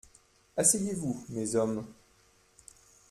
Asseyez-vous, 0.57 1.23
mes 1.29 1.55
hommes. 1.55 1.83